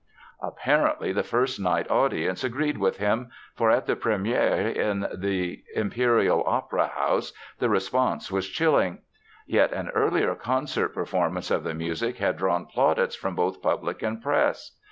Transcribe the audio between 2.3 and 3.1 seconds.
agreed with